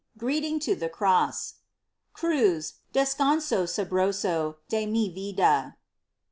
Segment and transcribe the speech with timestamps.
[0.17, 1.57] GREETING TO THE CROSS.
[2.11, 5.77] Cruz, descanso sabroso de mi vida.